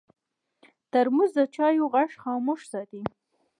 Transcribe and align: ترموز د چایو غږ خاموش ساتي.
ترموز 0.91 1.31
د 1.37 1.39
چایو 1.55 1.85
غږ 1.93 2.09
خاموش 2.21 2.61
ساتي. 2.71 3.01